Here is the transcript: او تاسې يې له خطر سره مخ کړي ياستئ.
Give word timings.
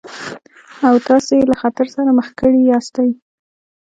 او 0.87 0.95
تاسې 1.07 1.33
يې 1.39 1.43
له 1.49 1.55
خطر 1.61 1.85
سره 1.95 2.09
مخ 2.19 2.27
کړي 2.39 2.59
ياستئ. 2.71 3.09